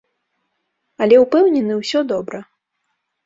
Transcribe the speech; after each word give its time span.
Але 1.05 1.19
ўпэўнены, 1.25 1.73
усё 1.81 1.99
добра. 2.13 2.39